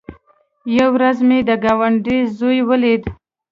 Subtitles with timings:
[0.77, 3.03] يوه ورځ مې د گاونډي زوى وليد.